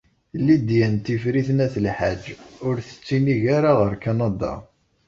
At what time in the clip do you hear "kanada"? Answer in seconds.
4.03-4.53